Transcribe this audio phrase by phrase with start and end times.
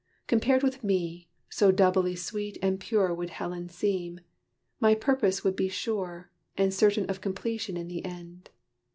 [0.25, 4.19] Compared with me, so doubly sweet and pure Would Helen seem,
[4.79, 8.49] my purpose would be sure, And certain of completion in the end.